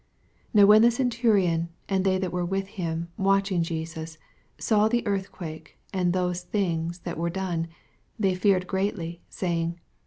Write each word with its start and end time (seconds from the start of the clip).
54 0.53 0.59
Now 0.59 0.65
when 0.67 0.81
the 0.81 0.89
centurion, 0.89 1.69
and 1.87 2.03
they 2.03 2.17
that 2.17 2.31
were 2.31 2.43
with 2.43 2.69
him, 2.69 3.09
watching 3.17 3.61
Jesus, 3.61 4.17
saw 4.57 4.87
the 4.87 5.05
earthquake, 5.05 5.77
and 5.93 6.11
those 6.11 6.41
things 6.41 7.01
that 7.01 7.19
were 7.19 7.29
done, 7.29 7.67
they 8.17 8.33
feared 8.33 8.67
freatly, 8.67 9.21
saving. 9.29 9.79